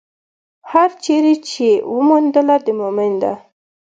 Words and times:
هره 0.71 0.95
چېرې 1.03 1.33
يې 1.37 1.41
چې 1.49 1.67
وموندله، 1.93 2.55
د 2.65 2.67
مؤمن 2.79 3.11
ده. 3.21 3.33